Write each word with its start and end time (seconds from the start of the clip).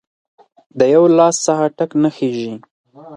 د 0.79 0.81
یو 0.95 1.03
لاس 1.17 1.35
څخه 1.45 1.65
ټک 1.77 1.91
نه 2.03 2.09
خیژي 2.15 2.53